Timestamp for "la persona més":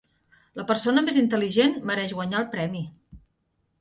0.59-1.19